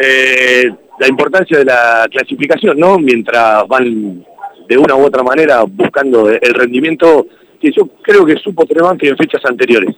Eh, 0.00 0.70
la 0.98 1.08
importancia 1.08 1.58
de 1.58 1.64
la 1.64 2.06
clasificación, 2.10 2.78
¿no? 2.78 2.98
Mientras 2.98 3.66
van 3.68 4.24
de 4.68 4.78
una 4.78 4.94
u 4.96 5.04
otra 5.04 5.22
manera 5.22 5.64
buscando 5.66 6.28
el 6.28 6.54
rendimiento 6.54 7.26
que 7.60 7.70
yo 7.72 7.88
creo 8.02 8.24
que 8.24 8.36
supo 8.36 8.66
Trevanti 8.66 9.08
en 9.08 9.16
fechas 9.16 9.44
anteriores. 9.44 9.94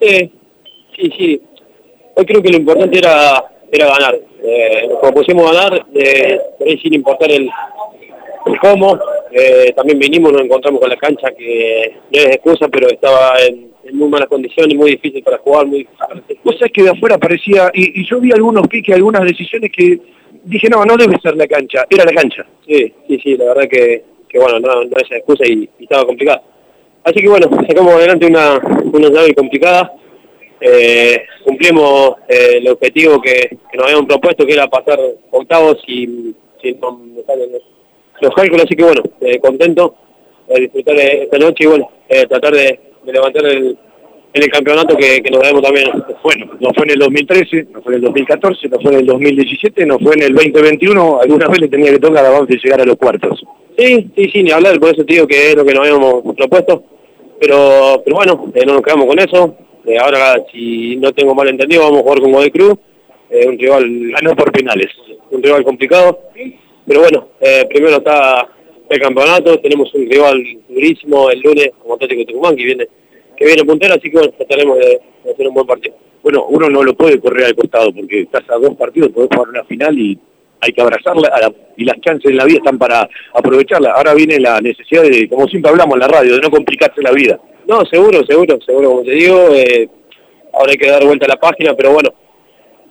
Sí, 0.00 0.32
sí, 0.96 1.12
sí. 1.16 1.42
Hoy 2.14 2.24
creo 2.24 2.42
que 2.42 2.50
lo 2.50 2.58
importante 2.58 2.98
era 2.98 3.44
era 3.70 3.86
ganar. 3.86 4.18
Eh, 4.42 4.86
nos 4.88 5.00
propusimos 5.00 5.52
ganar, 5.52 5.86
eh, 5.94 6.40
sin 6.82 6.94
importar 6.94 7.30
el, 7.30 7.50
cómo. 8.60 8.98
Eh, 9.30 9.72
también 9.76 9.98
vinimos, 9.98 10.32
nos 10.32 10.42
encontramos 10.42 10.80
con 10.80 10.88
la 10.88 10.96
cancha 10.96 11.30
que 11.32 11.96
no 12.12 12.18
es 12.18 12.26
excusa, 12.26 12.68
pero 12.68 12.88
estaba 12.88 13.34
en, 13.46 13.68
muy 13.92 14.08
malas 14.08 14.28
condiciones, 14.28 14.76
muy 14.76 14.92
difícil 14.92 15.22
para 15.22 15.38
jugar, 15.38 15.66
muy 15.66 15.78
difícil 15.78 16.38
Vos 16.44 16.56
sabés 16.58 16.72
que 16.72 16.82
de 16.82 16.90
afuera 16.90 17.18
parecía, 17.18 17.70
y, 17.74 18.04
yo 18.06 18.20
vi 18.20 18.32
algunos 18.32 18.66
piques, 18.68 18.94
algunas 18.94 19.22
decisiones 19.24 19.70
que 19.72 19.98
dije, 20.44 20.68
no, 20.68 20.84
no 20.84 20.96
debe 20.96 21.18
ser 21.20 21.36
la 21.36 21.46
cancha, 21.46 21.84
era 21.90 22.04
la 22.04 22.12
cancha. 22.12 22.46
Sí, 22.66 22.92
sí, 23.06 23.20
sí, 23.22 23.36
la 23.36 23.46
verdad 23.46 23.68
que, 23.68 24.04
que 24.28 24.38
bueno, 24.38 24.60
no, 24.60 24.84
no 24.84 24.96
es 24.96 25.10
excusa 25.10 25.44
y, 25.46 25.68
estaba 25.80 26.04
complicado. 26.04 26.42
Así 27.04 27.20
que 27.20 27.28
bueno, 27.28 27.48
sacamos 27.66 27.94
adelante 27.94 28.26
una, 28.26 28.58
una 28.92 29.08
llave 29.08 29.34
complicada, 29.34 29.92
eh, 30.60 31.24
cumplimos 31.44 32.16
eh, 32.28 32.54
el 32.56 32.68
objetivo 32.68 33.20
que, 33.20 33.56
nos 33.74 33.84
habíamos 33.84 34.06
propuesto, 34.06 34.44
que 34.44 34.52
era 34.52 34.66
pasar 34.66 34.98
octavos 35.30 35.78
y 35.86 36.34
si 36.60 36.72
no 36.74 37.00
los 38.20 38.34
cálculos, 38.34 38.64
así 38.64 38.74
que 38.74 38.82
bueno, 38.82 39.02
eh, 39.20 39.38
contento 39.38 39.94
de 40.48 40.60
disfrutar 40.62 40.96
esta 40.96 41.38
noche 41.38 41.64
y 41.64 41.66
bueno, 41.66 41.90
tratar 42.28 42.52
de, 42.52 42.87
levantar 43.12 43.46
el, 43.46 43.76
en 44.32 44.42
el 44.42 44.50
campeonato 44.50 44.96
que, 44.96 45.20
nos 45.30 45.40
debemos 45.40 45.62
también. 45.62 45.90
Bueno, 46.22 46.46
no 46.60 46.70
fue 46.74 46.84
en 46.84 46.90
el 46.90 46.98
2013, 46.98 47.66
no 47.72 47.82
fue 47.82 47.92
en 47.92 47.96
el 47.96 48.02
2014, 48.02 48.68
no 48.68 48.80
fue 48.80 48.92
en 48.92 48.98
el 48.98 49.06
2017, 49.06 49.86
no 49.86 49.98
fue 49.98 50.14
en 50.14 50.22
el 50.22 50.34
2021, 50.34 51.20
alguna 51.20 51.48
vez 51.48 51.60
le 51.60 51.68
tenía 51.68 51.90
que 51.92 51.98
tocar 51.98 52.24
a 52.24 52.30
Banfield 52.30 52.62
llegar 52.62 52.80
a 52.80 52.84
los 52.84 52.96
cuartos. 52.96 53.44
Sí, 53.76 54.10
sí, 54.16 54.30
sí, 54.32 54.42
ni 54.42 54.50
hablar, 54.50 54.78
por 54.80 54.90
eso 54.90 55.04
te 55.04 55.14
digo 55.14 55.26
que 55.26 55.50
es 55.50 55.56
lo 55.56 55.64
que 55.64 55.72
nos 55.72 55.86
habíamos 55.86 56.36
propuesto, 56.36 56.82
pero, 57.40 58.02
pero 58.04 58.16
bueno, 58.16 58.52
no 58.66 58.72
nos 58.74 58.82
quedamos 58.82 59.06
con 59.06 59.18
eso, 59.18 59.56
eh, 59.86 59.96
ahora, 59.98 60.36
si 60.52 60.96
no 60.96 61.12
tengo 61.12 61.34
mal 61.34 61.48
entendido, 61.48 61.84
vamos 61.84 62.00
a 62.00 62.02
jugar 62.02 62.20
con 62.20 62.32
Godoy 62.32 62.50
Cruz, 62.50 62.78
eh, 63.30 63.46
un 63.46 63.58
rival... 63.58 64.10
Ganó 64.10 64.36
por 64.36 64.52
penales. 64.52 64.88
Un 65.30 65.42
rival 65.42 65.64
complicado. 65.64 66.20
Pero 66.86 67.00
bueno, 67.00 67.28
eh, 67.40 67.66
primero 67.68 67.98
está 67.98 68.48
el 68.88 69.00
campeonato, 69.00 69.58
tenemos 69.60 69.92
un 69.94 70.10
rival 70.10 70.42
durísimo 70.68 71.30
el 71.30 71.40
lunes 71.40 71.70
como 71.80 71.94
Atlético 71.94 72.24
Tucumán 72.24 72.56
que 72.56 72.64
viene 72.64 72.88
que 73.36 73.44
viene 73.44 73.64
puntero, 73.64 73.94
así 73.94 74.10
que 74.10 74.16
bueno, 74.16 74.32
trataremos 74.32 74.78
de, 74.78 75.00
hacer 75.30 75.46
un 75.46 75.54
buen 75.54 75.66
partido. 75.66 75.94
Bueno, 76.22 76.46
uno 76.48 76.68
no 76.68 76.82
lo 76.82 76.94
puede 76.94 77.20
correr 77.20 77.46
al 77.46 77.54
costado 77.54 77.92
porque 77.92 78.22
estás 78.22 78.42
a 78.50 78.56
dos 78.56 78.74
partidos, 78.74 79.12
podés 79.12 79.28
jugar 79.32 79.48
una 79.48 79.64
final 79.64 79.96
y 79.96 80.18
hay 80.60 80.72
que 80.72 80.80
abrazarla 80.80 81.30
y 81.76 81.84
las 81.84 82.00
chances 82.00 82.32
en 82.32 82.36
la 82.36 82.44
vida 82.44 82.58
están 82.58 82.78
para 82.78 83.08
aprovecharla. 83.32 83.92
Ahora 83.92 84.14
viene 84.14 84.40
la 84.40 84.60
necesidad 84.60 85.04
de, 85.04 85.28
como 85.28 85.46
siempre 85.46 85.70
hablamos 85.70 85.94
en 85.94 86.00
la 86.00 86.08
radio, 86.08 86.34
de 86.34 86.40
no 86.40 86.50
complicarse 86.50 87.00
la 87.00 87.12
vida. 87.12 87.38
No, 87.68 87.84
seguro, 87.86 88.24
seguro, 88.26 88.58
seguro, 88.66 88.90
como 88.90 89.02
te 89.04 89.12
digo, 89.12 89.54
eh, 89.54 89.88
ahora 90.52 90.72
hay 90.72 90.78
que 90.78 90.90
dar 90.90 91.04
vuelta 91.04 91.26
a 91.26 91.28
la 91.28 91.36
página, 91.36 91.74
pero 91.74 91.92
bueno, 91.92 92.12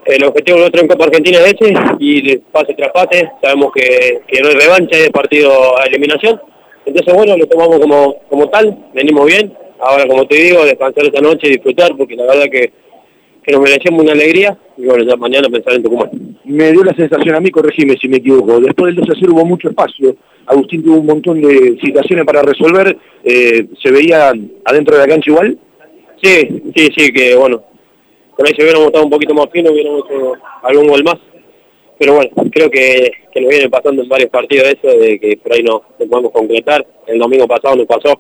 el 0.08 0.24
objetivo 0.24 0.58
nuestro 0.58 0.82
en 0.82 0.88
Copa 0.88 1.06
Argentina 1.06 1.40
es 1.40 1.56
ese, 1.60 1.74
y 2.00 2.38
pase 2.38 2.74
tras 2.74 2.92
pase, 2.92 3.30
sabemos 3.42 3.72
que, 3.74 4.42
no 4.42 4.50
hay 4.50 4.56
revancha, 4.56 4.98
es 4.98 5.10
partido 5.10 5.78
a 5.78 5.86
eliminación, 5.86 6.40
entonces 6.86 7.14
bueno, 7.14 7.36
lo 7.36 7.46
tomamos 7.48 7.80
como, 7.80 8.16
como 8.30 8.50
tal, 8.50 8.78
venimos 8.94 9.26
bien, 9.26 9.54
ahora 9.80 10.08
como 10.08 10.26
te 10.26 10.36
digo, 10.36 10.66
descansar 10.66 11.06
esta 11.06 11.22
noche 11.22 11.48
y 11.48 11.52
disfrutar, 11.52 11.96
porque 11.98 12.16
la 12.16 12.26
verdad 12.26 12.46
que, 12.50 12.72
que 13.44 13.52
nos 13.52 13.62
merecemos 13.62 14.04
una 14.04 14.14
alegría, 14.14 14.58
y 14.78 14.86
bueno, 14.86 15.04
ya 15.04 15.16
mañana 15.18 15.50
pensar 15.50 15.74
en 15.74 15.84
Tucumán. 15.84 16.10
Me 16.46 16.72
dio 16.72 16.84
la 16.84 16.94
sensación 16.94 17.36
a 17.36 17.42
mí, 17.42 17.50
corregime 17.50 17.98
si 18.00 18.08
me 18.08 18.18
equivoco, 18.18 18.62
después 18.62 18.96
del 18.96 19.06
2 19.06 19.10
a 19.10 19.20
0 19.20 19.34
hubo 19.34 19.46
mucho 19.46 19.70
espacio, 19.70 20.16
Agustín 20.46 20.84
tuvo 20.84 20.98
un 20.98 21.06
montón 21.06 21.42
de 21.42 21.78
situaciones 21.84 22.26
para 22.26 22.42
resolver, 22.42 22.98
eh, 23.26 23.68
¿se 23.84 23.92
veía 23.92 24.32
adentro 24.64 24.96
de 24.96 25.02
la 25.02 25.08
cancha 25.08 25.30
igual? 25.30 25.58
Sí, 26.24 26.64
sí, 26.74 26.90
sí, 26.96 27.12
que 27.12 27.36
bueno, 27.36 27.64
con 28.38 28.48
ahí 28.48 28.54
se 28.56 28.62
hubiéramos 28.62 28.88
estado 28.88 29.06
un 29.06 29.10
poquito 29.10 29.34
más 29.34 29.48
fino, 29.52 29.72
hubiéramos 29.72 30.06
hecho 30.06 30.34
algún 30.62 30.88
gol 30.88 31.04
más, 31.04 31.18
pero 31.98 32.14
bueno, 32.14 32.30
creo 32.52 32.70
que, 32.70 33.12
nos 33.36 33.50
viene 33.50 33.70
pasando 33.70 34.02
en 34.02 34.10
varios 34.10 34.30
partidos 34.30 34.68
eso, 34.68 34.96
de 34.96 35.20
que 35.20 35.38
por 35.38 35.54
ahí 35.54 35.64
no, 35.64 35.82
podemos 35.98 36.32
concretar, 36.32 36.86
el 37.08 37.20
domingo 37.20 37.48
pasado 37.48 37.76
nos 37.76 37.88
pasó, 37.88 38.20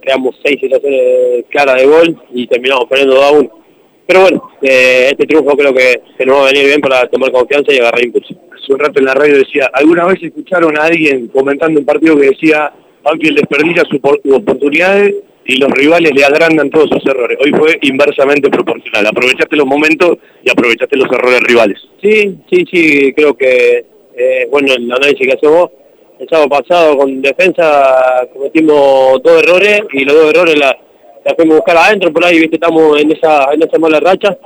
creamos 0.00 0.36
seis 0.44 0.58
situaciones 0.60 1.44
claras 1.48 1.76
de 1.76 1.86
gol 1.86 2.16
y 2.32 2.46
terminamos 2.46 2.86
perdiendo 2.88 3.14
2 3.16 3.24
a 3.24 3.32
1. 3.32 3.62
Pero 4.06 4.20
bueno, 4.20 4.50
eh, 4.62 5.08
este 5.12 5.26
triunfo 5.26 5.56
creo 5.56 5.72
que, 5.72 6.02
que 6.18 6.26
nos 6.26 6.38
va 6.38 6.42
a 6.42 6.52
venir 6.52 6.66
bien 6.66 6.80
para 6.80 7.06
tomar 7.08 7.30
confianza 7.30 7.72
y 7.72 7.78
agarrar 7.78 8.04
impulso. 8.04 8.34
Hace 8.52 8.72
un 8.72 8.78
rato 8.80 8.98
en 8.98 9.06
la 9.06 9.14
radio 9.14 9.38
decía, 9.38 9.70
¿alguna 9.72 10.06
vez 10.06 10.22
escucharon 10.22 10.76
a 10.76 10.84
alguien 10.84 11.28
comentando 11.28 11.78
un 11.78 11.86
partido 11.86 12.16
que 12.16 12.30
decía, 12.30 12.72
Banfield 13.02 13.38
desperdicia 13.38 13.84
sus 13.84 14.00
oportunidades 14.32 15.14
y 15.44 15.56
los 15.56 15.70
rivales 15.70 16.12
le 16.14 16.24
agrandan 16.24 16.70
todos 16.70 16.88
sus 16.90 17.04
errores? 17.06 17.38
Hoy 17.42 17.50
fue 17.50 17.78
inversamente 17.82 18.50
proporcional. 18.50 19.06
Aprovechaste 19.06 19.56
los 19.56 19.66
momentos 19.66 20.18
y 20.44 20.50
aprovechaste 20.50 20.96
los 20.96 21.10
errores 21.10 21.40
rivales. 21.42 21.78
Sí, 22.02 22.38
sí, 22.50 22.64
sí, 22.70 23.12
creo 23.14 23.34
que, 23.36 23.84
eh, 24.16 24.46
bueno, 24.50 24.72
el 24.74 24.90
análisis 24.90 25.26
que 25.26 25.32
hace 25.32 25.46
vos, 25.46 25.70
el 26.18 26.28
sábado 26.28 26.48
pasado 26.48 26.98
con 26.98 27.20
defensa 27.20 28.28
cometimos 28.32 29.22
dos 29.22 29.42
errores 29.42 29.82
y 29.92 30.04
los 30.04 30.14
dos 30.14 30.30
errores 30.34 30.58
la, 30.58 30.76
la 31.24 31.34
fuimos 31.34 31.54
a 31.54 31.58
buscar 31.58 31.76
adentro, 31.76 32.12
por 32.12 32.24
ahí 32.24 32.38
viste 32.38 32.56
estamos 32.56 33.00
en 33.00 33.10
esa, 33.12 33.52
en 33.52 33.62
esa 33.62 33.78
mala 33.78 33.98
racha 33.98 34.38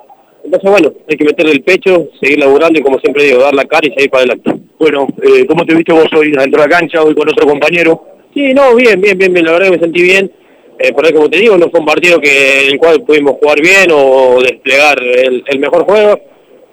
entonces, 0.46 0.70
bueno, 0.70 0.92
hay 1.10 1.16
que 1.16 1.24
meterle 1.24 1.52
el 1.52 1.62
pecho, 1.62 2.08
seguir 2.20 2.38
laburando 2.38 2.78
y, 2.78 2.82
como 2.82 3.00
siempre 3.00 3.24
digo, 3.24 3.40
dar 3.40 3.54
la 3.54 3.64
cara 3.64 3.88
y 3.88 3.90
seguir 3.90 4.10
para 4.10 4.22
adelante. 4.22 4.52
Bueno, 4.78 5.08
eh, 5.20 5.44
¿cómo 5.44 5.66
te 5.66 5.74
viste 5.74 5.92
vos 5.92 6.06
hoy 6.16 6.30
dentro 6.30 6.62
de 6.62 6.68
la 6.68 6.78
cancha, 6.78 7.02
hoy 7.02 7.14
con 7.16 7.28
otro 7.28 7.48
compañero? 7.48 8.04
Sí, 8.32 8.54
no, 8.54 8.76
bien, 8.76 9.00
bien, 9.00 9.18
bien, 9.18 9.32
bien. 9.32 9.44
la 9.44 9.52
verdad 9.52 9.66
que 9.66 9.76
me 9.76 9.82
sentí 9.82 10.02
bien. 10.02 10.30
Eh, 10.78 10.92
por 10.92 11.06
ahí, 11.06 11.12
como 11.12 11.30
te 11.30 11.38
digo, 11.38 11.56
no 11.56 11.70
fue 11.70 11.80
un 11.80 11.86
partido 11.86 12.20
que 12.20 12.64
en 12.64 12.72
el 12.72 12.78
cual 12.78 13.02
pudimos 13.02 13.36
jugar 13.40 13.60
bien 13.60 13.90
o 13.92 14.40
desplegar 14.42 14.98
el 15.02 15.58
mejor 15.58 15.84
juego 15.84 16.20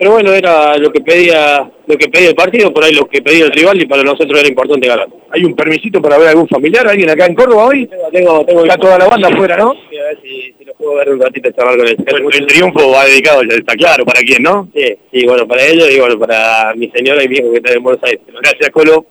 pero 0.03 0.15
bueno, 0.15 0.33
era 0.33 0.77
lo 0.77 0.91
que 0.91 0.99
pedía 0.99 1.69
lo 1.85 1.97
que 1.97 2.09
pedía 2.09 2.27
el 2.29 2.35
partido, 2.35 2.73
por 2.73 2.83
ahí 2.83 2.93
lo 2.93 3.05
que 3.07 3.21
pedía 3.21 3.45
el 3.45 3.51
rival 3.51 3.81
y 3.81 3.85
para 3.85 4.03
nosotros 4.03 4.37
era 4.37 4.49
importante 4.49 4.85
ganar. 4.85 5.07
¿Hay 5.29 5.45
un 5.45 5.55
permisito 5.55 6.01
para 6.01 6.17
ver 6.17 6.27
algún 6.27 6.47
familiar, 6.47 6.85
alguien 6.85 7.09
acá 7.09 7.25
en 7.25 7.35
Córdoba 7.35 7.67
hoy? 7.67 7.89
Tengo, 8.11 8.45
tengo, 8.45 8.63
Está 8.63 8.77
toda 8.77 8.97
la 8.97 9.07
banda 9.07 9.29
afuera, 9.29 9.55
¿no? 9.55 9.73
Sí, 9.89 9.97
a 9.97 10.03
ver 10.03 10.19
si, 10.21 10.53
si 10.57 10.65
lo 10.65 10.73
puedo 10.73 10.95
ver 10.95 11.09
un 11.09 11.21
ratito 11.21 11.49
charlar 11.51 11.77
con 11.77 11.87
él. 11.87 11.97
El, 12.33 12.47
triunfo 12.47 12.91
va 12.91 13.05
dedicado, 13.05 13.43
ya 13.43 13.55
está 13.55 13.75
claro, 13.75 14.05
¿para 14.05 14.19
quién, 14.21 14.43
no? 14.43 14.67
Sí, 14.75 14.93
sí, 15.09 15.25
bueno, 15.25 15.47
para 15.47 15.65
ellos 15.65 15.89
y 15.89 15.99
bueno, 15.99 16.19
para 16.19 16.73
mi 16.75 16.89
señora 16.89 17.23
y 17.23 17.29
mi 17.29 17.37
hijo 17.37 17.51
que 17.51 17.57
está 17.57 17.73
en 17.73 17.83
Buenos 17.83 18.03
Aires. 18.03 18.21
Gracias, 18.27 18.69
Colo. 18.71 19.05